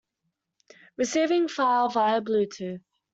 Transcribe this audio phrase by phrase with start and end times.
[0.97, 2.81] Receiving file via blue tooth.